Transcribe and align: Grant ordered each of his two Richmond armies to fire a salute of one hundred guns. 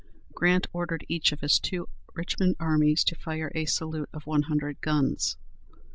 Grant 0.33 0.65
ordered 0.73 1.05
each 1.09 1.31
of 1.31 1.41
his 1.41 1.59
two 1.59 1.87
Richmond 2.15 2.55
armies 2.59 3.03
to 3.03 3.13
fire 3.15 3.51
a 3.53 3.65
salute 3.65 4.09
of 4.11 4.25
one 4.25 4.41
hundred 4.41 4.81
guns. 4.81 5.37